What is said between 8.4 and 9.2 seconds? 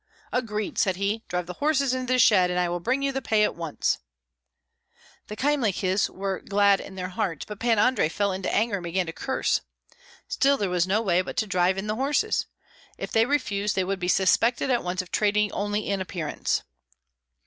anger and began to